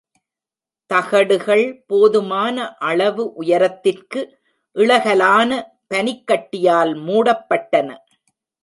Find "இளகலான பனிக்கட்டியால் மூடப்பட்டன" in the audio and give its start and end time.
4.75-7.89